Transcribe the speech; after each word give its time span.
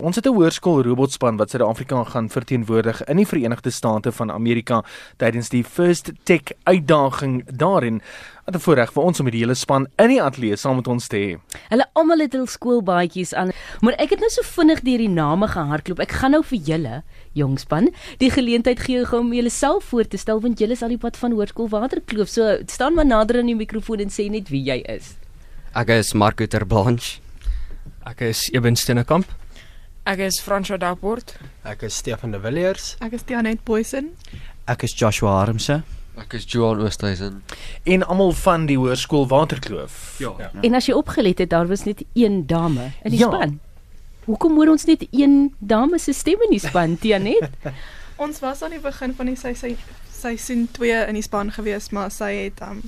Ons 0.00 0.16
het 0.16 0.26
'n 0.26 0.32
hoërskool 0.32 0.82
robotspan 0.82 1.36
wat 1.36 1.50
Suid-Afrika 1.50 2.04
gaan 2.04 2.30
verteenwoordig 2.30 3.04
in 3.04 3.16
die 3.16 3.26
Verenigde 3.26 3.70
State 3.70 4.12
van 4.12 4.30
Amerika 4.30 4.84
tydens 5.16 5.48
die 5.48 5.64
First 5.64 6.12
Tech 6.22 6.40
uitdaging 6.64 7.44
daarin. 7.44 8.00
Wat 8.44 8.54
'n 8.54 8.58
voorreg 8.58 8.92
vir 8.92 9.02
ons 9.02 9.18
om 9.18 9.24
met 9.24 9.32
die 9.32 9.40
hele 9.40 9.54
span 9.54 9.86
in 9.96 10.08
die 10.08 10.22
ateljee 10.22 10.56
saam 10.56 10.76
met 10.76 10.88
ons 10.88 11.06
te 11.06 11.16
hê. 11.16 11.56
Hulle 11.68 11.86
almal 11.92 12.18
het 12.18 12.32
hul 12.32 12.46
skoolbaadjies 12.46 13.34
aan, 13.34 13.52
maar 13.80 13.92
ek 13.92 14.10
het 14.10 14.20
nou 14.20 14.30
so 14.30 14.42
vinnig 14.42 14.80
deur 14.80 14.98
die 14.98 15.08
name 15.08 15.48
gehardloop. 15.48 15.98
Ek 15.98 16.12
gaan 16.12 16.30
nou 16.30 16.42
vir 16.44 16.58
julle, 16.58 17.02
jong 17.32 17.58
span, 17.58 17.92
die 18.18 18.30
geleentheid 18.30 18.80
gee 18.80 19.12
om 19.12 19.32
julleself 19.32 19.84
voor 19.84 20.08
te 20.08 20.16
stel 20.16 20.40
want 20.40 20.58
julle 20.58 20.72
is 20.72 20.82
al 20.82 20.88
die 20.88 20.98
pad 20.98 21.16
van 21.16 21.32
Hoërskool 21.32 21.68
Waterkloof. 21.68 22.28
So 22.28 22.58
staan 22.66 22.94
maar 22.94 23.06
nader 23.06 23.38
aan 23.38 23.46
die 23.46 23.54
mikrofoon 23.54 24.00
en 24.00 24.08
sê 24.08 24.30
net 24.30 24.48
wie 24.48 24.64
jy 24.64 24.82
is. 24.86 25.16
Ek 25.74 25.88
is 25.88 26.12
Marco 26.14 26.46
Terblanche. 26.46 27.20
Ek 28.06 28.20
is 28.20 28.50
Eben 28.50 28.76
Steenekamp. 28.76 29.39
Ek 30.08 30.18
is 30.24 30.40
Fransjo 30.40 30.78
Dauport. 30.80 31.34
Ek 31.68 31.82
is 31.86 31.96
Stefan 32.00 32.32
de 32.32 32.40
Villiers. 32.40 32.94
Ek 33.04 33.12
is 33.18 33.22
Tianet 33.28 33.60
Boysen. 33.68 34.10
Ek 34.70 34.82
is 34.86 34.94
Joshua 34.96 35.36
Armse. 35.44 35.80
Ek 36.20 36.34
is 36.36 36.44
Johan 36.50 36.80
Oosthuizen. 36.84 37.40
En 37.88 38.02
almal 38.06 38.32
van 38.42 38.66
die 38.68 38.76
hoërskool 38.80 39.26
Waterkloof. 39.30 40.16
Ja. 40.20 40.32
Ja. 40.40 40.50
En 40.66 40.74
as 40.76 40.88
jy 40.90 40.96
opgelet 40.98 41.38
het, 41.44 41.50
daar 41.52 41.68
was 41.70 41.84
net 41.88 42.02
een 42.18 42.42
dame 42.50 42.90
in 43.04 43.14
die 43.14 43.20
Ja. 43.20 43.28
span. 43.30 43.60
Hoekom 44.26 44.56
hoor 44.58 44.68
ons 44.74 44.84
net 44.84 45.06
een 45.10 45.54
dame 45.58 45.98
se 45.98 46.12
stem 46.12 46.42
in 46.48 46.50
die 46.50 46.60
span, 46.60 46.98
Tianet? 46.98 47.50
Ons 48.24 48.40
was 48.40 48.62
aan 48.62 48.70
die 48.74 48.80
begin 48.84 49.14
van 49.16 49.26
die 49.26 49.36
seisoen 49.36 49.78
seisoen 50.20 50.66
2 50.76 51.06
in 51.08 51.14
die 51.16 51.22
span 51.24 51.48
gewees, 51.52 51.88
maar 51.96 52.10
sy 52.12 52.34
het 52.50 52.60
um 52.60 52.82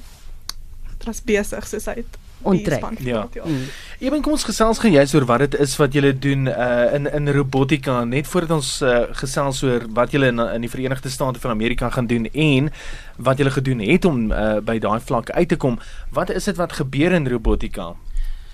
was 1.06 1.22
besig 1.24 1.64
so 1.66 1.78
sy 1.82 1.94
het 2.02 2.18
Onttrek. 2.42 2.84
Ja. 2.98 3.28
ja. 3.32 3.44
Mm. 3.44 3.64
Eben 3.98 4.22
kom 4.22 4.32
ons 4.32 4.44
gesels 4.44 4.78
gou 4.82 4.90
juist 4.90 5.14
oor 5.14 5.24
wat 5.24 5.44
dit 5.44 5.54
is 5.62 5.76
wat 5.78 5.94
julle 5.94 6.12
doen 6.18 6.46
uh 6.50 6.94
in 6.94 7.06
in 7.06 7.32
robotika 7.32 8.04
net 8.04 8.26
voordat 8.26 8.56
ons 8.56 8.70
uh, 8.82 9.02
gesels 9.22 9.62
oor 9.62 9.86
wat 9.94 10.10
julle 10.10 10.32
in, 10.32 10.38
in 10.38 10.66
die 10.66 10.70
Verenigde 10.70 11.10
State 11.10 11.40
van 11.40 11.50
Amerika 11.50 11.90
gaan 11.90 12.06
doen 12.06 12.26
en 12.32 12.70
wat 13.16 13.38
julle 13.38 13.50
gedoen 13.50 13.78
het 13.78 14.04
om 14.04 14.32
uh, 14.32 14.58
by 14.60 14.78
daai 14.78 15.00
vlak 15.00 15.30
uit 15.30 15.48
te 15.48 15.56
kom. 15.56 15.78
Wat 16.10 16.30
is 16.30 16.44
dit 16.44 16.56
wat 16.56 16.72
gebeur 16.72 17.12
in 17.12 17.28
robotika? 17.28 17.92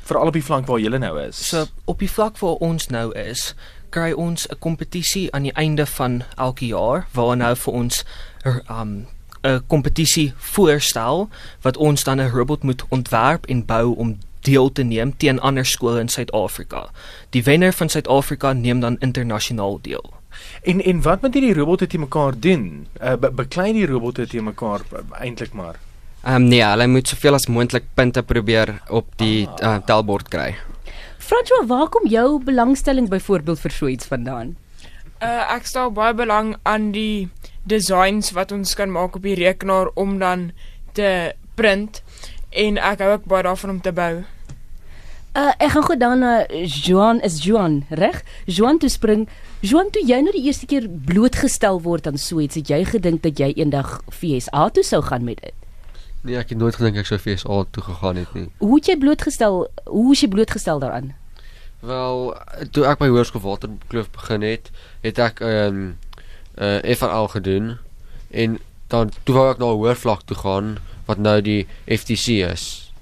Veral 0.09 0.27
op 0.27 0.37
die 0.37 0.45
vlak 0.45 0.67
waar 0.67 0.81
julle 0.81 0.99
nou 0.99 1.15
is. 1.21 1.41
So 1.49 1.67
op 1.85 1.99
die 1.99 2.11
vlak 2.11 2.39
waar 2.39 2.61
ons 2.65 2.89
nou 2.89 3.13
is, 3.17 3.55
kry 3.91 4.13
ons 4.13 4.47
'n 4.49 4.59
kompetisie 4.59 5.33
aan 5.33 5.43
die 5.43 5.53
einde 5.53 5.87
van 5.87 6.23
elke 6.37 6.67
jaar 6.67 7.07
waar 7.13 7.37
nou 7.37 7.57
vir 7.57 7.73
ons 7.73 8.05
er, 8.45 8.63
um 8.69 9.07
'n 9.43 9.63
kompetisie 9.67 10.33
voorstel 10.37 11.29
wat 11.63 11.77
ons 11.77 12.05
dan 12.05 12.21
'n 12.21 12.31
robot 12.31 12.63
moet 12.63 12.85
ontwerp 12.89 13.47
en 13.47 13.65
bou 13.65 13.95
om 13.97 14.19
deel 14.41 14.73
te 14.73 14.83
neem 14.83 15.17
teen 15.17 15.41
ander 15.41 15.67
skole 15.67 16.01
in 16.01 16.09
Suid-Afrika. 16.09 16.89
Die 17.31 17.43
wenner 17.43 17.73
van 17.73 17.89
Suid-Afrika 17.89 18.53
neem 18.53 18.81
dan 18.81 18.97
internasionaal 18.99 19.79
deel. 19.83 20.13
En 20.63 20.81
en 20.85 21.03
wat 21.03 21.23
moet 21.23 21.35
hierdie 21.35 21.55
robotte 21.55 21.87
te 21.87 21.99
mekaar 21.99 22.39
doen? 22.39 22.87
Uh 23.03 23.17
be, 23.17 23.31
beklei 23.31 23.73
die 23.73 23.87
robotte 23.87 24.27
te 24.27 24.43
mekaar 24.43 24.81
uh, 24.93 25.03
eintlik 25.21 25.53
maar. 25.53 25.79
Ehm 26.23 26.35
um, 26.35 26.49
nee, 26.49 26.65
hulle 26.65 26.87
moet 26.87 27.09
soveel 27.09 27.35
as 27.35 27.47
moontlik 27.47 27.85
punte 27.95 28.23
probeer 28.23 28.75
op 28.89 29.07
die 29.17 29.49
uh, 29.63 29.77
telbord 29.87 30.29
kry. 30.29 30.55
François, 31.19 31.67
waar 31.67 31.89
kom 31.89 32.09
jou 32.09 32.43
belangstelling 32.45 33.09
byvoorbeeld 33.09 33.61
vir 33.61 33.71
so 33.71 33.87
iets 33.87 34.07
vandaan? 34.07 34.57
Uh 35.23 35.55
ek 35.57 35.67
stel 35.67 35.91
baie 35.91 36.15
belang 36.15 36.57
aan 36.63 36.91
die 36.95 37.29
designs 37.69 38.33
wat 38.37 38.53
ons 38.53 38.75
kan 38.75 38.91
maak 38.93 39.17
op 39.17 39.27
die 39.27 39.37
rekenaar 39.39 39.93
om 39.95 40.19
dan 40.19 40.51
te 40.97 41.35
print 41.59 42.03
en 42.51 42.81
ek 42.81 43.05
hou 43.05 43.13
ook 43.17 43.29
baie 43.31 43.47
daarvan 43.47 43.77
om 43.77 43.81
te 43.85 43.93
bou. 43.93 44.13
Uh 45.39 45.53
ek 45.61 45.71
gaan 45.75 45.85
gou 45.87 45.97
dan 46.01 46.25
na 46.25 46.33
Joan 46.65 47.21
is 47.23 47.43
Joan, 47.45 47.83
reg? 47.91 48.23
Joan 48.47 48.79
toe 48.83 48.89
spring. 48.91 49.29
Joan, 49.61 49.91
toe 49.91 50.03
jy 50.07 50.21
nou 50.25 50.33
die 50.35 50.47
eerste 50.47 50.67
keer 50.71 50.89
blootgestel 50.89 51.81
word 51.85 52.07
aan 52.07 52.19
so 52.19 52.41
iets, 52.41 52.57
het 52.59 52.71
jy 52.71 52.85
gedink 52.89 53.23
dat 53.23 53.39
jy 53.39 53.53
eendag 53.59 54.01
FSA 54.11 54.69
toe 54.75 54.85
sou 54.87 55.03
gaan 55.03 55.27
met 55.27 55.43
dit? 55.43 55.55
Nee, 56.23 56.39
ek 56.41 56.55
het 56.55 56.59
nooit 56.59 56.79
gedink 56.79 56.99
ek 57.03 57.11
sou 57.11 57.19
FSA 57.21 57.65
toe 57.75 57.85
gegaan 57.87 58.19
het 58.23 58.35
nie. 58.35 58.49
Hoe 58.63 58.79
het 58.79 58.91
jy 58.91 58.97
blootgestel? 58.99 59.61
Hoe 59.87 60.13
is 60.15 60.25
jy 60.25 60.31
blootgestel 60.33 60.83
daaraan? 60.83 61.13
Wel, 61.87 62.33
toe 62.75 62.89
ek 62.91 62.99
by 62.99 63.07
Hoërskool 63.13 63.45
Waterkloof 63.45 64.11
begin 64.17 64.47
het, 64.47 64.73
het 65.05 65.23
ek 65.23 65.43
ehm 65.45 65.83
um, 65.83 65.89
uh 66.61 66.97
FRL 66.97 67.29
gedoen 67.29 67.79
en 68.31 68.59
dan 68.89 69.11
toe 69.25 69.35
wou 69.35 69.51
ek 69.51 69.59
na 69.59 69.67
'n 69.67 69.79
hoër 69.79 69.97
vlak 69.97 70.23
toe 70.27 70.37
gaan 70.37 70.79
wat 71.07 71.19
nou 71.19 71.41
die 71.41 71.67
FTC 71.87 72.45
is. 72.53 72.93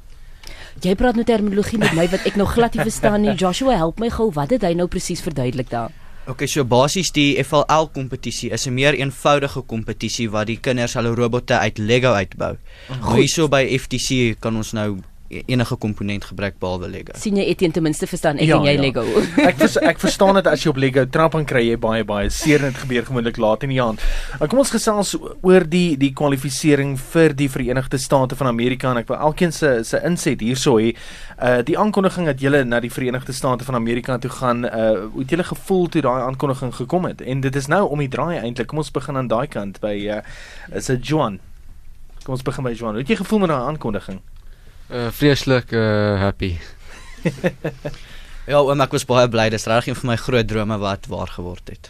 Jy 0.85 0.95
praat 0.95 1.17
nou 1.17 1.25
terminologie 1.25 1.79
met 1.79 1.95
my 1.97 2.09
wat 2.13 2.27
ek 2.29 2.37
nog 2.37 2.53
glad 2.53 2.75
nie 2.75 2.85
verstaan 2.85 3.23
nie. 3.25 3.35
Joshua, 3.43 3.77
help 3.77 3.99
my 3.99 4.11
gou. 4.11 4.31
Wat 4.33 4.51
het 4.51 4.63
hy 4.63 4.75
nou 4.77 4.87
presies 4.87 5.23
verduidelik 5.25 5.71
daar? 5.71 5.91
Okay, 6.27 6.49
so 6.51 6.65
basies 6.67 7.13
die 7.15 7.39
FLL 7.39 7.87
kompetisie 7.95 8.51
is 8.51 8.67
'n 8.67 8.75
meer 8.75 8.95
eenvoudige 8.95 9.63
kompetisie 9.63 10.31
waar 10.31 10.45
die 10.45 10.59
kinders 10.59 10.95
hulle 10.95 11.15
robotte 11.15 11.59
uit 11.59 11.79
Lego 11.79 12.13
uitbou. 12.13 12.57
Nou 12.91 13.15
hierso 13.17 13.49
by 13.49 13.79
FTC 13.79 14.35
kan 14.41 14.57
ons 14.57 14.73
nou 14.73 14.99
enige 15.29 15.77
komponent 15.77 16.25
gebruik 16.25 16.59
behalwe 16.59 16.89
Lego. 16.89 17.13
sien 17.19 17.37
jy 17.37 17.45
Etienne 17.51 17.75
ten 17.75 17.83
minste 17.83 18.07
verstaan 18.07 18.39
ek 18.39 18.47
Ja, 18.49 18.57
en 18.59 18.65
jy 18.65 18.75
ja. 18.77 18.81
Lego. 18.81 19.03
Ek 19.43 19.57
vers, 19.59 19.77
ek 19.77 19.99
verstaan 20.01 20.35
dit 20.35 20.47
as 20.47 20.63
jy 20.65 20.71
op 20.71 20.77
Lego 20.77 21.05
trap 21.07 21.35
en 21.35 21.45
kry 21.45 21.65
jy 21.71 21.77
baie 21.77 22.05
baie 22.05 22.31
seer 22.31 22.65
en 22.65 22.73
dit 22.73 22.81
gebeur 22.83 23.05
gewoonlik 23.07 23.37
laat 23.43 23.63
in 23.67 23.73
die 23.75 23.81
aand. 23.83 24.03
Nou 24.41 24.49
kom 24.49 24.59
ons 24.63 24.71
gesels 24.71 25.15
oor 25.43 25.67
die 25.67 25.97
die 25.97 26.13
kwalifisering 26.17 26.97
vir 27.13 27.35
die 27.35 27.49
Verenigde 27.49 27.99
State 27.99 28.37
van 28.39 28.47
Amerika 28.47 28.91
en 28.91 29.03
ek 29.03 29.09
wil 29.09 29.19
elkeen 29.19 29.53
se 29.53 29.83
se 29.85 30.01
inset 30.05 30.41
hierso 30.41 30.77
hê. 30.79 30.93
Uh 31.41 31.63
die 31.67 31.79
aankondiging 31.79 32.27
dat 32.27 32.41
julle 32.41 32.65
na 32.65 32.81
die 32.81 32.91
Verenigde 32.91 33.33
State 33.33 33.65
van 33.65 33.75
Amerika 33.75 34.19
toe 34.19 34.31
gaan, 34.31 34.65
uh 34.65 35.09
hoe 35.13 35.23
het 35.25 35.31
julle 35.31 35.45
gevoel 35.45 35.89
toe 35.89 36.03
daai 36.03 36.23
aankondiging 36.23 36.75
gekom 36.75 37.05
het? 37.11 37.21
En 37.21 37.41
dit 37.41 37.57
is 37.57 37.67
nou 37.67 37.83
om 37.89 37.99
die 37.99 38.09
draai 38.09 38.39
eintlik. 38.39 38.67
Kom 38.67 38.79
ons 38.79 38.91
begin 38.91 39.17
aan 39.17 39.29
daai 39.29 39.47
kant 39.47 39.81
by 39.81 39.95
uh 40.19 40.23
is 40.77 40.87
dit 40.87 41.07
Joan. 41.07 41.41
Kom 42.25 42.35
ons 42.35 42.43
begin 42.43 42.65
by 42.65 42.73
Joan. 42.75 42.97
Hoe 42.97 43.03
het 43.05 43.09
jy 43.09 43.17
gevoel 43.17 43.39
met 43.45 43.49
daai 43.55 43.69
aankondiging? 43.73 44.21
Uh 44.91 45.09
vreeslik 45.11 45.73
uh 45.73 46.19
happy. 46.21 46.57
Ja, 48.47 48.61
oom, 48.63 48.79
ek 48.79 48.93
was 48.95 49.03
baie 49.03 49.27
bly. 49.27 49.49
Dis 49.51 49.67
regtig 49.67 49.91
een 49.91 49.99
van 49.99 50.13
my 50.13 50.17
groot 50.23 50.47
drome 50.47 50.77
wat 50.79 51.09
waar 51.11 51.33
geword 51.35 51.73
het. 51.73 51.89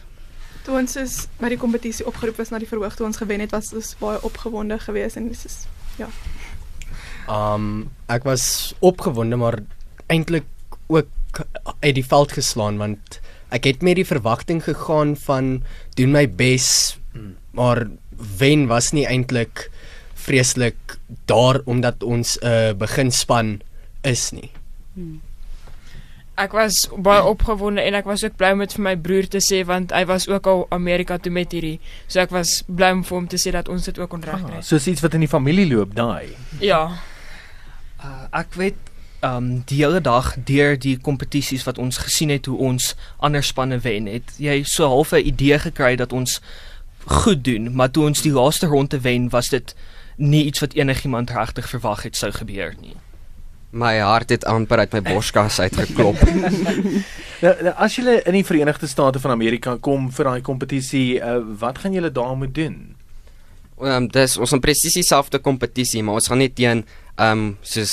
Toe 0.64 0.78
ons 0.80 0.96
is 0.96 1.16
by 1.36 1.50
die 1.52 1.58
kompetisie 1.60 2.06
opgeroep 2.08 2.40
is 2.40 2.48
na 2.48 2.60
die 2.62 2.68
verhoog 2.70 2.96
toe 2.96 3.04
ons 3.06 3.20
gewen 3.20 3.44
het, 3.44 3.52
was 3.52 3.74
ons 3.76 3.92
baie 4.00 4.16
opgewonde 4.24 4.78
geweest 4.80 5.20
en 5.20 5.28
dis 5.28 5.44
is 5.44 5.58
Um 7.28 7.90
ek 8.08 8.24
was 8.24 8.72
opgewonde 8.80 9.36
maar 9.36 9.60
eintlik 10.08 10.48
ook 10.88 11.42
uit 11.84 11.94
die 11.98 12.06
veld 12.06 12.32
geslaan 12.32 12.80
want 12.80 13.20
ek 13.52 13.68
het 13.68 13.84
met 13.84 14.00
die 14.00 14.08
verwagting 14.08 14.62
gegaan 14.64 15.16
van 15.26 15.60
doen 16.00 16.14
my 16.16 16.24
bes 16.28 16.96
maar 17.52 17.86
wen 18.38 18.66
was 18.70 18.92
nie 18.96 19.06
eintlik 19.06 19.68
vreeslik 20.26 20.98
daar 21.30 21.60
omdat 21.64 22.02
ons 22.02 22.38
'n 22.40 22.46
uh, 22.46 22.72
beginspan 22.74 23.60
is 24.02 24.30
nie. 24.30 24.50
Ek 26.36 26.52
was 26.52 26.88
baie 26.96 27.24
opgewonde 27.24 27.80
en 27.80 27.94
ek 27.94 28.04
was 28.04 28.24
ook 28.24 28.36
bly 28.36 28.50
om 28.52 28.58
dit 28.58 28.72
vir 28.76 28.82
my 28.82 28.96
broer 28.96 29.28
te 29.28 29.40
sê 29.40 29.62
want 29.64 29.92
hy 29.96 30.04
was 30.04 30.28
ook 30.28 30.46
al 30.46 30.66
Amerika 30.68 31.16
toe 31.18 31.32
met 31.32 31.52
hierdie. 31.52 31.78
So 32.06 32.20
ek 32.20 32.30
was 32.30 32.62
bly 32.66 32.90
om 32.92 33.04
vir 33.04 33.16
hom 33.16 33.28
te 33.28 33.40
sê 33.40 33.52
dat 33.56 33.68
ons 33.72 33.84
dit 33.84 33.98
ook 33.98 34.10
kon 34.10 34.24
regkry. 34.24 34.58
Ah, 34.60 34.62
soos 34.62 34.86
iets 34.86 35.00
wat 35.00 35.14
in 35.14 35.24
die 35.24 35.32
familie 35.32 35.66
loop 35.74 35.94
daai. 35.96 36.36
Ja. 36.60 36.98
Uh, 38.04 38.28
ek 38.36 38.54
weet 38.54 38.76
um 39.24 39.62
die 39.64 39.80
hele 39.80 40.00
dag 40.00 40.34
deur 40.44 40.76
die 40.78 40.96
kompetisies 41.00 41.64
wat 41.64 41.78
ons 41.78 41.98
gesien 42.04 42.28
het 42.28 42.46
hoe 42.46 42.58
ons 42.58 42.92
ander 43.16 43.44
spanne 43.44 43.78
wen 43.84 44.08
het 44.10 44.34
jy 44.36 44.62
so 44.64 44.88
half 44.88 45.12
'n 45.12 45.26
idee 45.32 45.58
gekry 45.58 45.96
dat 45.96 46.12
ons 46.12 46.40
goed 47.06 47.44
doen 47.44 47.74
maar 47.74 47.90
toe 47.90 48.04
ons 48.04 48.22
die 48.22 48.32
laaste 48.32 48.66
ronde 48.66 49.00
wen 49.00 49.30
was 49.30 49.48
dit 49.48 49.74
nie 50.16 50.44
iets 50.44 50.60
wat 50.64 50.72
enigiemand 50.74 51.30
regtig 51.30 51.68
verwag 51.68 52.02
het 52.02 52.16
sou 52.16 52.32
gebeur 52.32 52.74
nie 52.80 52.96
My 53.76 53.98
hart 53.98 54.30
het 54.30 54.44
amper 54.48 54.78
uit 54.78 54.92
my 54.92 55.02
borskas 55.12 55.60
uitgeklop. 55.60 56.16
Nou, 57.36 57.50
nou, 57.60 57.72
as 57.84 57.92
julle 57.98 58.14
in 58.24 58.32
die 58.32 58.44
Verenigde 58.48 58.88
State 58.88 59.20
van 59.20 59.34
Amerika 59.34 59.74
kom 59.84 60.06
vir 60.16 60.24
daai 60.24 60.40
kompetisie, 60.40 61.18
uh, 61.20 61.34
wat 61.60 61.82
gaan 61.82 61.92
julle 61.92 62.08
daar 62.08 62.32
moet 62.32 62.54
doen? 62.56 62.78
Ehm 63.76 63.92
um, 63.92 64.06
dis 64.08 64.38
ons 64.40 64.54
gaan 64.54 64.62
presies 64.64 64.96
dieselfde 64.96 65.42
kompetisie, 65.44 66.00
maar 66.00 66.16
ons 66.16 66.30
gaan 66.32 66.40
nie 66.40 66.48
teen 66.48 66.80
ehm 66.80 67.42
um, 67.42 67.42
soos 67.60 67.92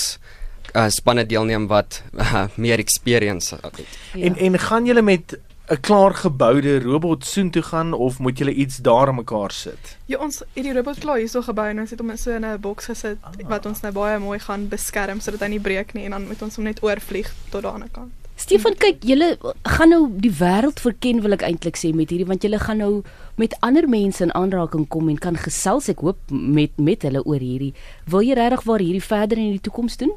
uh, 0.71 0.87
spanne 0.87 1.25
deelneem 1.27 1.67
wat 1.67 1.99
uh, 2.15 2.45
meer 2.63 2.79
experience 2.79 3.51
het. 3.59 3.83
Ja. 4.13 4.29
En 4.29 4.39
en 4.39 4.59
gaan 4.59 4.87
julle 4.87 5.03
met 5.03 5.35
'n 5.73 5.81
klaar 5.81 6.13
geboude 6.13 6.79
robot 6.79 7.25
soontoe 7.25 7.61
gaan 7.61 7.93
of 7.93 8.19
moet 8.19 8.37
julle 8.37 8.53
iets 8.53 8.77
daar 8.77 9.07
aan 9.07 9.15
mekaar 9.15 9.51
sit? 9.51 9.97
Ja, 10.05 10.17
ons 10.19 10.39
het 10.53 10.63
die 10.63 10.73
robot 10.73 10.99
klaar 10.99 11.17
hierso 11.17 11.41
gebou 11.41 11.65
en 11.69 11.79
ons 11.79 11.89
het 11.89 11.99
hom 11.99 12.09
in 12.09 12.17
so 12.17 12.31
'n 12.31 12.57
boks 12.61 12.85
gesit 12.85 13.17
Ah. 13.23 13.31
wat 13.49 13.65
ons 13.65 13.81
nou 13.81 13.93
baie 13.93 14.19
mooi 14.19 14.39
gaan 14.39 14.67
beskerm 14.69 15.19
sodat 15.19 15.39
hy 15.41 15.47
nie 15.47 15.59
breek 15.59 15.93
nie 15.93 16.05
en 16.05 16.11
dan 16.11 16.27
moet 16.27 16.41
ons 16.41 16.55
hom 16.55 16.65
net 16.65 16.83
oorvlieg 16.83 17.31
tot 17.49 17.63
daan 17.63 17.81
die 17.81 17.89
kant. 17.91 18.11
Stefan, 18.35 18.73
kyk, 18.75 18.97
julle 19.05 19.37
gaan 19.63 19.89
nou 19.89 20.09
die 20.11 20.31
wêreld 20.31 20.79
verken 20.79 21.21
wil 21.21 21.31
ek 21.33 21.41
eintlik 21.43 21.77
sê 21.77 21.93
met 21.93 22.09
hierdie 22.09 22.25
want 22.27 22.41
julle 22.41 22.59
gaan 22.59 22.77
nou 22.77 23.03
met 23.37 23.55
ander 23.61 23.87
mense 23.87 24.23
in 24.23 24.33
aanraking 24.33 24.87
kom 24.87 25.09
en 25.09 25.17
kan 25.17 25.35
gesels 25.37 25.87
ek 25.89 25.99
hoop 26.01 26.17
met 26.29 26.71
met 26.77 27.01
hulle 27.03 27.23
oor 27.25 27.39
hierdie. 27.39 27.73
Wil 28.05 28.21
jy 28.21 28.33
regtig 28.33 28.63
waar 28.63 28.79
hierdie 28.79 29.03
verder 29.03 29.37
in 29.37 29.51
die 29.51 29.61
toekoms 29.61 29.97
doen? 29.97 30.11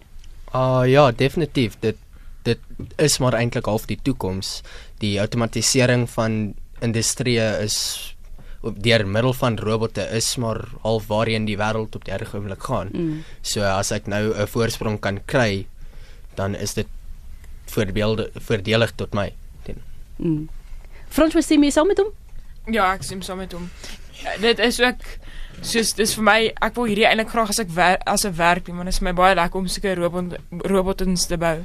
Uh 0.55 0.83
ja, 0.87 1.11
definitief. 1.13 1.77
Dit 1.81 1.97
dit 2.47 2.61
is 3.03 3.19
maar 3.23 3.35
eintlik 3.39 3.67
half 3.67 3.87
die 3.91 3.99
toekoms. 4.03 4.61
Die 5.03 5.17
outomatisering 5.21 6.07
van 6.11 6.55
industrie 6.85 7.39
is 7.41 7.79
op 8.67 8.83
deur 8.83 9.07
middel 9.07 9.35
van 9.37 9.59
robotte 9.59 10.03
is 10.17 10.37
maar 10.43 10.65
half 10.83 11.07
waarheen 11.11 11.47
die 11.47 11.59
wêreld 11.59 11.95
op 11.95 12.05
die 12.05 12.15
oomblik 12.33 12.63
gaan. 12.63 12.91
Mm. 12.93 13.25
So 13.43 13.63
as 13.63 13.93
ek 13.95 14.07
nou 14.07 14.35
'n 14.35 14.47
voorsprong 14.47 15.01
kan 15.01 15.21
kry, 15.25 15.67
dan 16.35 16.55
is 16.55 16.75
dit 16.75 16.87
voorbeelde 17.67 18.31
voordelig 18.35 18.93
tot 18.95 19.15
my. 19.15 19.33
Mm. 20.17 20.49
Frans, 21.09 21.35
wat 21.35 21.45
sê 21.45 21.59
jy 21.61 21.71
saam 21.71 21.87
met 21.87 21.99
hom? 21.99 22.11
Ja, 22.73 22.93
ek 22.95 23.03
stem 23.03 23.23
saam 23.23 23.39
met 23.39 23.53
hom. 23.53 23.71
Ja, 24.23 24.37
dit 24.41 24.59
is 24.59 24.81
ook 24.81 25.03
soos 25.63 25.95
dis 25.97 26.15
vir 26.15 26.25
my 26.25 26.39
ek 26.63 26.75
wil 26.77 26.89
hierdie 26.91 27.07
eintlik 27.09 27.31
graag 27.33 27.53
as 27.53 27.61
ek 27.63 27.71
wer, 27.77 27.99
as 28.07 28.25
'n 28.25 28.37
werk 28.37 28.67
doen, 28.67 28.77
want 28.77 28.87
dit 28.87 28.95
is 28.95 28.99
vir 28.99 29.09
my 29.09 29.13
baie 29.13 29.35
lekker 29.35 29.59
om 29.59 29.69
sulke 29.69 29.95
robot 29.95 30.37
robotons 30.51 31.27
te 31.27 31.37
bou. 31.37 31.65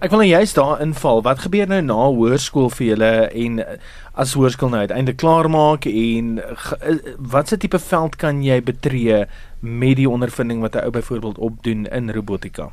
Ek 0.00 0.10
wil 0.12 0.18
nou 0.18 0.28
juist 0.28 0.54
daar 0.54 0.80
inval. 0.84 1.22
Wat 1.22 1.38
gebeur 1.38 1.68
nou 1.70 1.80
na 1.82 1.98
hoërskool 2.12 2.70
vir 2.76 2.86
julle 2.86 3.12
en 3.32 3.58
eh, 3.64 3.78
as 4.14 4.34
hoërskool 4.36 4.72
nou 4.72 4.82
uiteindelik 4.84 5.20
klaar 5.20 5.48
maak 5.50 5.86
en 5.88 6.38
eh, 6.42 6.96
watse 7.18 7.56
tipe 7.56 7.78
veld 7.78 8.16
kan 8.20 8.42
jy 8.44 8.60
betree 8.62 9.24
met 9.60 9.96
die 9.96 10.08
ondervinding 10.08 10.60
wat 10.60 10.76
'n 10.76 10.84
ou 10.84 10.90
byvoorbeeld 10.90 11.38
opdoen 11.38 11.86
in 11.86 12.12
robotika? 12.12 12.72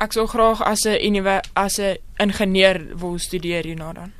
Ek 0.00 0.12
sou 0.12 0.26
graag 0.26 0.62
as 0.62 0.86
'n 0.86 1.42
as 1.54 1.78
'n 1.78 1.96
ingenieur 2.18 2.96
wil 2.96 3.18
studeer 3.18 3.64
hierna 3.64 3.92
dan. 3.92 4.12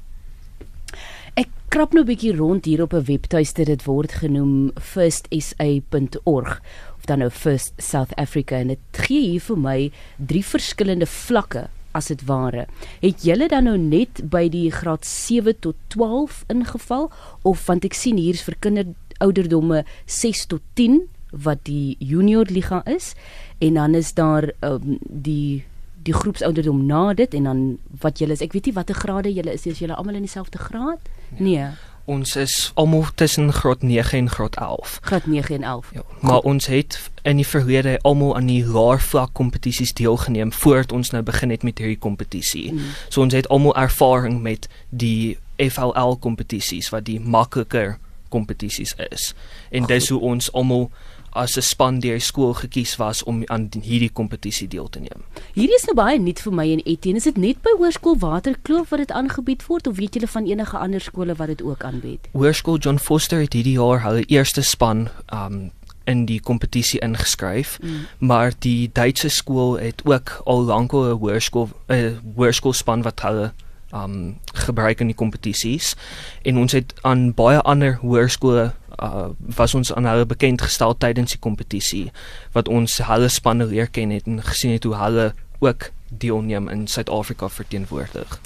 Ek 1.34 1.48
krap 1.68 1.92
nou 1.92 2.02
'n 2.02 2.06
bietjie 2.06 2.36
rond 2.36 2.64
hier 2.64 2.82
op 2.82 2.92
'n 2.92 3.04
webtuiste 3.04 3.64
dit 3.64 3.84
word 3.84 4.12
genoem 4.12 4.70
firstsa.org 4.74 6.60
of 6.96 7.04
dan 7.04 7.18
nou 7.18 7.30
First 7.30 7.72
South 7.76 8.14
Africa 8.14 8.56
en 8.56 8.66
dit 8.66 8.78
gee 8.92 9.30
hier 9.30 9.40
vir 9.40 9.58
my 9.58 9.90
drie 10.16 10.44
verskillende 10.44 11.06
vlakke 11.06 11.68
as 11.98 12.10
dit 12.12 12.24
ware. 12.28 12.66
Het 13.02 13.26
julle 13.26 13.48
dan 13.50 13.68
nou 13.68 13.76
net 13.80 14.22
by 14.30 14.46
die 14.52 14.68
graad 14.74 15.06
7 15.06 15.56
tot 15.66 15.76
12 15.94 16.44
ingeval? 16.54 17.08
Of 17.42 17.66
want 17.66 17.86
ek 17.88 17.96
sien 17.98 18.20
hier's 18.20 18.44
vir 18.46 18.58
kinderouderdomme 18.66 19.84
6 20.06 20.46
tot 20.54 20.64
10 20.80 21.02
wat 21.44 21.66
die 21.68 21.96
junior 22.00 22.48
liga 22.48 22.80
is. 22.88 23.12
En 23.60 23.76
dan 23.76 23.98
is 23.98 24.14
daar 24.14 24.50
um, 24.64 24.96
die 25.02 25.64
die 26.06 26.14
groepsouderdom 26.14 26.86
na 26.86 27.12
dit. 27.12 27.34
En 27.34 27.50
dan 27.50 27.62
wat 28.00 28.22
julle 28.22 28.38
is 28.38 28.44
ek 28.44 28.54
weet 28.56 28.70
nie 28.70 28.78
watter 28.78 28.96
grade 28.96 29.34
julle 29.34 29.52
is 29.52 29.66
is 29.66 29.82
julle 29.82 29.98
almal 29.98 30.16
in 30.16 30.24
dieselfde 30.24 30.58
graad? 30.58 31.02
Nee 31.36 31.68
Ons 32.08 32.36
is 32.36 32.70
almal 32.74 33.04
tussen 33.14 33.52
graad 33.52 33.82
9 33.82 34.18
en 34.18 34.30
graad 34.30 34.56
11. 34.56 34.98
graad 35.02 35.26
9 35.26 35.54
en 35.54 35.62
11 35.62 35.90
Ja, 35.92 36.02
maar 36.20 36.38
ons 36.38 36.66
het 36.66 37.10
in 37.22 37.36
die 37.36 37.46
verlede 37.46 37.98
almal 38.02 38.36
aan 38.36 38.46
die 38.48 38.64
laer 38.66 39.00
vlak 39.00 39.34
kompetisies 39.36 39.92
deelgeneem 39.92 40.52
voordat 40.52 40.92
ons 40.92 41.10
nou 41.10 41.22
begin 41.22 41.50
het 41.50 41.62
met 41.62 41.78
hierdie 41.78 41.98
kompetisie. 41.98 42.72
Mm. 42.72 42.80
So 43.08 43.20
ons 43.20 43.36
het 43.36 43.48
almal 43.48 43.76
ervaring 43.76 44.40
met 44.40 44.68
die 44.88 45.36
FLL 45.56 46.16
kompetisies 46.16 46.88
wat 46.88 47.04
die 47.04 47.20
makliker 47.20 47.98
kompetisies 48.32 48.94
is. 49.10 49.34
En 49.70 49.84
dis 49.84 50.08
hoe 50.08 50.20
ons 50.20 50.52
almal 50.52 50.88
as 51.32 51.56
'n 51.56 51.62
span 51.62 52.00
deur 52.00 52.20
skool 52.20 52.54
gekies 52.54 52.96
was 52.96 53.22
om 53.24 53.42
aan 53.46 53.68
die- 53.68 53.80
hierdie 53.80 54.12
kompetisie 54.12 54.68
deel 54.68 54.88
te 54.88 54.98
neem. 55.00 55.22
hierdie 55.54 55.74
is 55.74 55.84
nou 55.86 55.94
baie 55.94 56.18
nuut 56.18 56.40
vir 56.40 56.52
my 56.52 56.72
en 56.72 56.80
Etienne 56.84 57.16
is 57.16 57.24
dit 57.24 57.36
net 57.36 57.62
by 57.62 57.70
Hoërskool 57.78 58.18
Waterkloof 58.18 58.88
wat 58.90 58.98
dit 58.98 59.12
aangebied 59.12 59.66
word 59.66 59.86
of 59.86 59.96
weet 59.96 60.14
julle 60.14 60.26
van 60.26 60.46
enige 60.46 60.78
ander 60.78 61.00
skole 61.00 61.34
wat 61.34 61.46
dit 61.46 61.62
ook 61.62 61.82
aanbied 61.84 62.28
Hoërskool 62.32 62.78
John 62.78 62.98
Foster 62.98 63.40
het 63.40 63.52
hierdie 63.52 63.78
jaar 63.78 64.02
hulle 64.02 64.24
eerste 64.26 64.62
span 64.62 65.08
um 65.32 65.70
in 66.08 66.24
die 66.26 66.40
kompetisie 66.40 67.00
ingeskryf. 67.00 67.78
Mm. 67.82 68.06
Maar 68.18 68.52
die 68.58 68.90
Duitse 68.92 69.28
skool 69.28 69.78
het 69.78 70.02
ook 70.04 70.40
al 70.44 70.62
lankal 70.62 71.04
'n 71.04 71.18
hoërskool 71.18 71.68
'n 71.88 72.18
hoërskoolspan 72.36 73.02
wat 73.02 73.20
hulle 73.20 73.52
um 73.92 74.36
gebruik 74.66 75.00
in 75.00 75.12
die 75.12 75.16
kompetisies 75.16 75.94
en 76.42 76.58
ons 76.58 76.72
het 76.76 76.92
aan 77.08 77.32
baie 77.34 77.60
ander 77.60 77.98
hoërskole 78.02 78.72
uh 78.98 79.28
was 79.56 79.74
ons 79.74 79.92
aan 79.94 80.06
hulle 80.10 80.26
bekend 80.26 80.62
gestel 80.62 80.96
tydens 80.98 81.36
die 81.36 81.40
kompetisie 81.40 82.08
wat 82.52 82.68
ons 82.68 82.98
hulle 83.08 83.28
spanne 83.28 83.68
leer 83.70 83.86
ken 83.86 84.10
het 84.10 84.26
en 84.26 84.42
gesien 84.42 84.74
het 84.74 84.84
hoe 84.84 84.96
hulle 84.96 85.32
ook 85.58 85.90
deelneem 86.08 86.68
in 86.68 86.86
Suid-Afrika 86.86 87.48
verteenwoordig. 87.48 88.40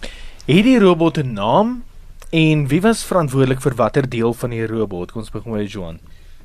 Het 0.46 0.64
die 0.64 0.78
robot 0.78 1.18
'n 1.18 1.32
naam 1.32 1.82
en 2.30 2.66
wie 2.68 2.80
was 2.80 3.04
verantwoordelik 3.04 3.60
vir 3.60 3.74
watter 3.74 4.08
deel 4.08 4.34
van 4.34 4.50
die 4.50 4.66
robot? 4.66 5.12
Kom 5.12 5.20
ons 5.20 5.30
begin 5.30 5.52
met 5.52 5.72
Johan. 5.72 5.98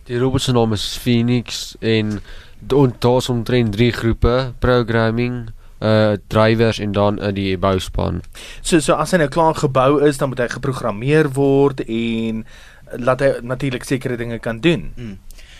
Die 0.04 0.20
robot 0.20 0.42
se 0.42 0.52
naam 0.52 0.74
is 0.74 0.98
Phoenix 0.98 1.76
en 1.80 2.22
daar's 3.00 3.30
omtrent 3.30 3.72
3 3.72 3.92
groepe: 3.92 4.54
programming, 4.60 5.50
uh 5.80 6.16
drywers 6.28 6.80
en 6.80 6.92
dan 6.92 7.20
uh, 7.20 7.34
die 7.34 7.58
bouspan. 7.58 8.22
So 8.62 8.80
so 8.80 8.94
as 8.94 9.12
hy 9.12 9.18
nou 9.18 9.30
klaar 9.30 9.56
gebou 9.56 10.02
is, 10.08 10.18
dan 10.18 10.30
moet 10.30 10.40
hy 10.40 10.48
geprogrammeer 10.48 11.30
word 11.34 11.84
en 11.88 12.46
laat 12.98 13.22
hy 13.22 13.32
natuurlik 13.42 13.84
sekere 13.84 14.18
dinge 14.18 14.40
kan 14.40 14.60
doen. 14.60 14.92
Mm. 14.96 15.18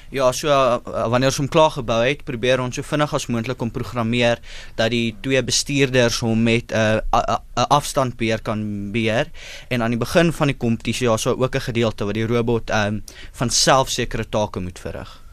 Ja, 0.10 0.30
so 0.32 0.48
uh, 0.48 0.80
wanneer 1.12 1.34
ons 1.34 1.40
hom 1.42 1.50
klaar 1.52 1.74
gebou 1.76 2.00
het, 2.00 2.22
probeer 2.24 2.62
ons 2.64 2.78
so 2.80 2.86
vinnig 2.88 3.12
as 3.14 3.28
moontlik 3.28 3.60
om 3.64 3.72
programmeer 3.76 4.40
dat 4.80 4.94
die 4.94 5.12
twee 5.22 5.42
bestuurders 5.44 6.22
hom 6.24 6.46
met 6.48 6.72
'n 6.72 7.04
uh, 7.04 7.20
'n 7.20 7.44
'n 7.60 7.68
afstandbeheer 7.78 8.42
kan 8.42 8.92
beheer 8.92 9.28
en 9.68 9.84
aan 9.84 9.92
die 9.92 10.00
begin 10.00 10.32
van 10.32 10.48
die 10.48 10.58
kompetisie 10.58 11.08
ja, 11.08 11.18
so 11.18 11.36
ook 11.36 11.56
'n 11.56 11.68
gedeelte 11.70 12.06
waar 12.06 12.14
die 12.14 12.28
robot 12.28 12.70
ehm 12.70 12.88
um, 12.88 13.04
van 13.32 13.50
self 13.50 13.90
sekere 13.90 14.30
take 14.30 14.60
moet 14.60 14.80
verrig. 14.80 15.27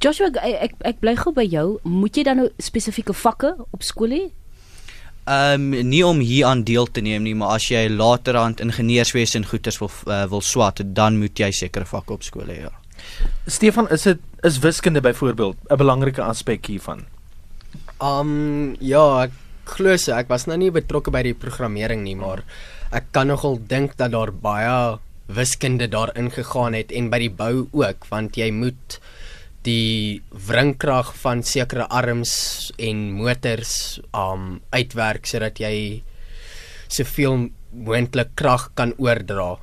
Joshua 0.00 0.30
ek 0.32 0.60
ek, 0.64 0.76
ek 0.80 1.00
bly 1.00 1.16
gou 1.16 1.32
by 1.36 1.44
jou 1.44 1.78
moet 1.84 2.16
jy 2.16 2.24
dan 2.24 2.40
nou 2.40 2.48
spesifieke 2.58 3.12
vakke 3.12 3.54
op 3.70 3.82
skool 3.84 4.16
hê 4.16 4.26
Ehm 5.30 5.74
um, 5.76 5.86
nie 5.86 6.00
om 6.02 6.18
hier 6.24 6.46
aan 6.48 6.62
deel 6.64 6.86
te 6.88 7.02
neem 7.04 7.22
nie, 7.22 7.34
maar 7.36 7.58
as 7.58 7.66
jy 7.68 7.84
later 7.92 8.38
aan 8.40 8.56
ingenieurswese 8.64 9.36
en 9.38 9.44
goeters 9.46 9.76
wil 9.78 9.90
uh, 10.08 10.24
wil 10.32 10.40
swat, 10.40 10.80
dan 10.96 11.18
moet 11.20 11.38
jy 11.38 11.50
sekere 11.52 11.84
vakke 11.86 12.16
op 12.16 12.24
skool 12.24 12.48
hê. 12.48 12.62
Ja. 12.64 12.72
Stefan, 13.46 13.90
is 13.92 14.08
dit 14.08 14.18
is 14.42 14.58
wiskunde 14.64 15.00
byvoorbeeld 15.04 15.56
'n 15.68 15.76
belangrike 15.76 16.22
aspek 16.22 16.66
hiervan? 16.66 17.04
Um 18.00 18.76
ja, 18.80 19.28
ek 19.28 19.36
glo 19.64 19.96
so. 19.96 20.16
Ek 20.16 20.28
was 20.28 20.46
nou 20.46 20.56
nie 20.56 20.70
betrokke 20.70 21.12
by 21.12 21.22
die 21.22 21.34
programmering 21.34 22.02
nie, 22.02 22.16
maar 22.16 22.42
ek 22.90 23.12
kan 23.12 23.26
nogal 23.26 23.60
dink 23.66 23.96
dat 23.96 24.10
daar 24.16 24.32
baie 24.32 24.98
wiskunde 25.28 25.86
daarin 25.88 26.30
gegaan 26.30 26.74
het 26.74 26.90
en 26.90 27.10
by 27.10 27.18
die 27.18 27.30
bou 27.30 27.68
ook, 27.70 28.08
want 28.08 28.36
jy 28.36 28.50
moet 28.50 28.98
die 29.66 30.22
wringkrag 30.48 31.12
van 31.20 31.42
sekere 31.44 31.86
arms 31.92 32.72
en 32.80 33.10
motors 33.12 34.00
um 34.16 34.60
uitwerk 34.72 35.26
sodat 35.28 35.60
jy 35.60 36.02
soveel 36.88 37.50
moontlik 37.70 38.32
krag 38.34 38.70
kan 38.74 38.94
oordra. 38.98 39.58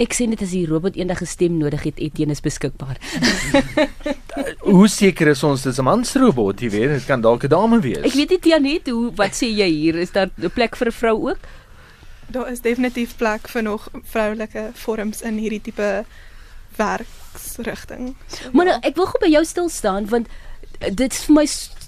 ek 0.00 0.16
sê 0.16 0.26
net 0.26 0.42
as 0.42 0.54
die 0.56 0.64
robot 0.66 0.96
enige 0.96 1.26
stem 1.28 1.58
nodig 1.60 1.84
het 1.84 2.00
Etienne 2.00 2.32
is 2.32 2.40
beskikbaar 2.42 2.98
Hoe 4.64 4.88
seker 4.88 5.28
is 5.28 5.42
ons 5.44 5.62
dis 5.62 5.78
'n 5.78 5.84
mansrobot, 5.84 6.62
jy 6.62 6.70
weet, 6.72 6.90
dit 6.96 7.06
kan 7.06 7.20
dalk 7.20 7.44
'n 7.44 7.52
dame 7.52 7.80
wees. 7.80 8.00
ek 8.02 8.16
weet 8.16 8.30
nie 8.30 8.40
Tianet 8.40 8.88
hoe 8.88 9.12
wat 9.14 9.36
sê 9.36 9.46
jy 9.52 9.68
hier 9.68 10.00
is 10.00 10.10
daar 10.10 10.30
'n 10.40 10.50
plek 10.50 10.76
vir 10.76 10.88
'n 10.88 10.98
vrou 11.00 11.16
ook 11.30 11.38
Daar 12.32 12.48
is 12.50 12.60
definitief 12.64 13.16
plek 13.16 13.48
vir 13.48 13.62
nog 13.62 13.88
vroulike 14.08 14.70
vorms 14.72 15.20
in 15.20 15.36
hierdie 15.36 15.60
tipe 15.60 16.04
werksrigting. 16.76 18.14
So, 18.28 18.50
Maar 18.52 18.66
ja. 18.66 18.72
nou, 18.72 18.80
ek 18.82 18.96
wil 18.96 19.06
gou 19.06 19.20
by 19.20 19.30
jou 19.32 19.44
stil 19.44 19.68
staan 19.68 20.08
want 20.12 20.28
dit 20.82 21.12
is 21.12 21.24
vir 21.28 21.34
my 21.34 21.44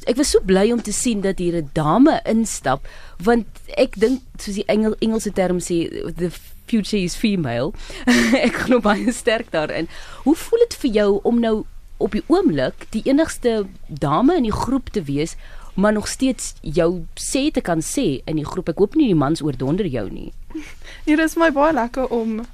ek 0.06 0.16
was 0.20 0.30
so 0.34 0.40
bly 0.44 0.70
om 0.72 0.82
te 0.84 0.92
sien 0.92 1.20
dat 1.24 1.38
hier 1.38 1.56
'n 1.56 1.70
dame 1.72 2.20
instap 2.24 2.86
want 3.18 3.46
ek 3.76 3.96
dink 3.98 4.20
soos 4.38 4.54
die 4.54 4.66
Engel 4.68 4.96
Engelse 5.00 5.32
term 5.32 5.58
sê 5.58 5.88
the 6.16 6.30
future 6.66 7.02
is 7.02 7.16
female. 7.16 7.72
ek 8.46 8.54
glo 8.66 8.80
baie 8.80 9.12
sterk 9.12 9.50
daarin. 9.50 9.88
Hoe 10.24 10.34
voel 10.36 10.58
dit 10.68 10.74
vir 10.74 10.90
jou 10.90 11.20
om 11.22 11.40
nou 11.40 11.64
op 11.98 12.12
die 12.12 12.24
oomblik 12.26 12.86
die 12.90 13.02
enigste 13.04 13.66
dame 13.88 14.36
in 14.36 14.42
die 14.42 14.52
groep 14.52 14.90
te 14.90 15.02
wees 15.02 15.36
maar 15.74 15.92
nog 15.92 16.08
steeds 16.08 16.54
jou 16.60 17.04
sê 17.18 17.50
te 17.50 17.60
kan 17.60 17.80
sê 17.82 18.22
in 18.24 18.36
die 18.36 18.44
groep. 18.46 18.68
Ek 18.68 18.78
hoop 18.78 18.94
nie 18.94 19.06
die 19.10 19.18
mans 19.18 19.42
oordonder 19.42 19.86
jou 19.86 20.08
nie. 20.10 20.32
Nee, 21.06 21.16
dit 21.16 21.24
is 21.24 21.36
my 21.36 21.50
baie 21.50 21.72
lekker 21.74 22.06
om 22.08 22.38
hier 22.38 22.46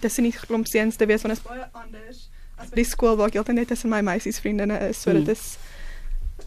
tussen 0.00 0.24
die 0.24 0.32
klomp 0.32 0.66
seuns 0.66 0.96
te 0.96 1.06
wees 1.06 1.22
want 1.22 1.34
dit 1.34 1.42
is 1.44 1.48
baie 1.48 1.66
anders 1.72 2.28
as 2.58 2.68
by 2.70 2.76
die 2.80 2.84
skool 2.88 3.16
waar 3.18 3.28
ek 3.32 3.34
heeltyd 3.40 3.56
net 3.58 3.68
tussen 3.68 3.90
my 3.90 4.00
meisiesvriendinne 4.06 4.78
is. 4.88 5.00
So 5.02 5.12
dit 5.12 5.24
Hmm. 5.26 5.32
is 5.32 5.56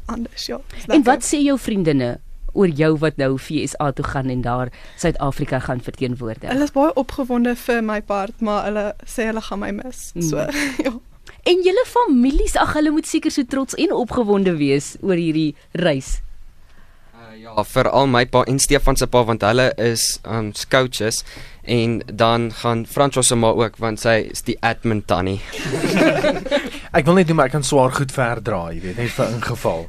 anders, 0.06 0.46
ja. 0.48 0.60
En 0.88 1.04
wat 1.04 1.24
sê 1.24 1.40
jou 1.44 1.58
vriendinne 1.60 2.18
oor 2.58 2.68
jou 2.74 2.94
wat 2.98 3.18
nou 3.18 3.38
FSA 3.38 3.92
toe 3.92 4.06
gaan 4.06 4.30
en 4.34 4.42
daar 4.42 4.70
Suid-Afrika 4.98 5.60
gaan 5.60 5.82
verteenwoordig? 5.84 6.50
Hulle 6.50 6.64
is 6.64 6.72
baie 6.74 6.94
opgewonde 6.98 7.56
vir 7.56 7.82
my 7.84 8.00
part, 8.02 8.40
maar 8.42 8.64
hulle 8.66 8.86
sê 9.06 9.28
hulle 9.30 9.42
gaan 9.42 9.60
my 9.60 9.72
mis. 9.72 10.12
Mm. 10.16 10.22
So 10.30 10.38
ja. 10.88 10.94
En 11.48 11.62
julle 11.64 11.84
families, 11.88 12.56
ag 12.60 12.74
hulle 12.76 12.92
moet 12.92 13.08
seker 13.08 13.32
so 13.32 13.44
trots 13.48 13.76
en 13.80 13.94
opgewonde 13.96 14.56
wees 14.60 14.96
oor 15.02 15.16
hierdie 15.20 15.54
reis. 15.80 16.18
Uh, 17.16 17.36
ja, 17.40 17.54
veral 17.64 18.08
my 18.08 18.26
pa 18.26 18.44
en 18.48 18.60
Stefan 18.60 18.96
se 19.00 19.08
pa 19.08 19.22
want 19.28 19.44
hulle 19.48 19.70
is 19.78 20.20
um 20.26 20.52
coaches 20.72 21.24
en 21.68 22.02
dan 22.14 22.50
gaan 22.62 22.86
François 22.88 23.28
se 23.28 23.36
ma 23.36 23.52
ook 23.52 23.78
want 23.84 24.00
sy 24.00 24.18
is 24.32 24.46
die 24.48 24.58
admin 24.64 25.04
tannie. 25.06 25.42
Ek 26.98 27.06
wil 27.06 27.20
net 27.20 27.28
doen 27.28 27.38
maar 27.38 27.52
ek 27.52 27.58
kan 27.60 27.68
swaar 27.68 27.92
goed 27.94 28.14
verdra, 28.16 28.70
jy 28.74 28.80
weet, 28.82 28.98
net 28.98 29.12
vir 29.14 29.36
ingeval. 29.36 29.86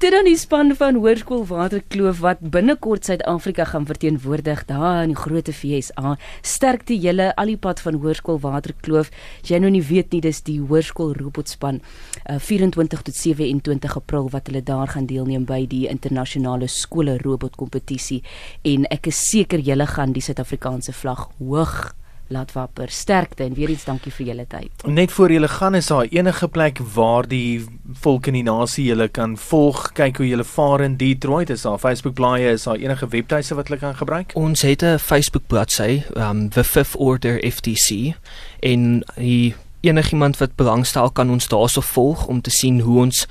Toe 0.00 0.10
dan 0.10 0.24
die 0.26 0.36
span 0.40 0.72
van 0.76 0.96
Hoërskool 1.00 1.44
Waterkloof 1.48 2.20
wat 2.24 2.40
binnekort 2.40 3.04
Suid-Afrika 3.06 3.66
gaan 3.68 3.86
verteenwoordig 3.86 4.64
daar 4.68 5.02
in 5.04 5.12
die 5.12 5.18
groot 5.18 5.48
FSA. 5.52 6.16
Sterkte 6.42 6.96
julle 6.98 7.28
al 7.36 7.52
die 7.52 7.58
pad 7.60 7.80
van 7.84 8.00
Hoërskool 8.00 8.40
Waterkloof. 8.42 9.10
Jy 9.46 9.60
nou 9.62 9.70
nie 9.72 9.84
weet 9.84 10.16
nie, 10.16 10.22
dis 10.24 10.40
die 10.46 10.58
Hoërskool 10.60 11.14
robotspan 11.20 11.82
uh, 11.82 12.38
24 12.40 13.04
tot 13.06 13.16
27 13.16 13.96
April 14.00 14.30
wat 14.32 14.50
hulle 14.50 14.64
daar 14.64 14.94
gaan 14.94 15.06
deelneem 15.10 15.46
by 15.48 15.62
die 15.70 15.84
internasionale 15.90 16.68
skole 16.72 17.18
robotkompetisie 17.22 18.22
en 18.66 18.86
ek 18.92 19.10
is 19.12 19.20
seker 19.30 19.62
julle 19.62 19.86
gaan 19.90 20.14
die 20.16 20.24
Suid-Afrikaanse 20.24 20.85
vlag 20.92 21.28
hoog 21.38 21.94
laat 22.28 22.52
wapper. 22.52 22.88
Sterkte 22.90 23.44
en 23.44 23.54
weer 23.54 23.70
eens 23.70 23.84
dankie 23.84 24.12
vir 24.12 24.26
julle 24.26 24.46
tyd. 24.50 24.86
Net 24.90 25.12
voor 25.14 25.32
julle 25.32 25.48
gaan 25.48 25.74
is 25.74 25.86
daar 25.86 26.08
enige 26.10 26.48
plek 26.48 26.80
waar 26.94 27.28
die 27.28 27.64
volk 28.02 28.26
in 28.26 28.38
die 28.38 28.46
nasie 28.46 28.88
julle 28.88 29.08
kan 29.08 29.36
volg, 29.38 29.92
kyk 29.94 30.16
hoe 30.16 30.28
julle 30.28 30.44
vaar 30.44 30.82
in 30.86 30.96
Detroit. 30.96 31.50
Is 31.50 31.62
daar 31.62 31.78
Facebook 31.78 32.14
blaaie, 32.14 32.50
is 32.56 32.66
daar 32.66 32.82
enige 32.82 33.08
webtuise 33.08 33.54
wat 33.54 33.68
hulle 33.68 33.80
kan 33.80 33.94
gebruik? 33.96 34.34
Ons 34.34 34.62
het 34.62 34.82
'n 34.82 34.98
Facebook 34.98 35.46
bladsy, 35.46 36.02
um 36.16 36.48
the 36.50 36.64
Fifth 36.64 36.96
Order 36.96 37.38
FTC 37.50 38.14
en 38.60 39.04
die 39.16 39.54
enigiemand 39.86 40.36
wat 40.38 40.54
belangstel 40.54 41.10
kan 41.10 41.30
ons 41.30 41.48
daarso 41.48 41.80
volg 41.80 42.26
om 42.26 42.40
te 42.40 42.50
sien 42.50 42.80
hoe 42.80 42.98
ons 43.00 43.26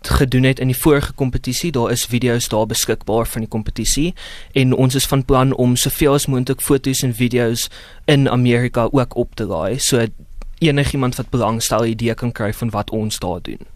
gedoen 0.00 0.42
het 0.42 0.60
in 0.60 0.70
die 0.72 0.76
vorige 0.76 1.12
kompetisie. 1.12 1.72
Daar 1.72 1.90
is 1.90 2.06
video's 2.06 2.48
daar 2.48 2.66
beskikbaar 2.66 3.26
van 3.26 3.44
die 3.44 3.50
kompetisie 3.50 4.14
en 4.52 4.74
ons 4.74 4.94
is 4.94 5.06
van 5.06 5.24
plan 5.24 5.54
om 5.54 5.76
soveel 5.76 6.12
as 6.12 6.26
moontlik 6.26 6.60
foto's 6.60 7.02
en 7.02 7.14
video's 7.14 7.68
in 8.04 8.28
Amerika 8.30 8.88
ook 8.92 9.16
op 9.16 9.34
te 9.34 9.46
laai 9.46 9.78
sodat 9.78 10.10
enigiemand 10.58 11.16
wat 11.16 11.30
belangstel 11.30 11.84
'n 11.84 11.88
idee 11.96 12.14
kan 12.14 12.32
kry 12.32 12.52
van 12.52 12.70
wat 12.70 12.90
ons 12.90 13.18
daar 13.18 13.42
doen. 13.42 13.73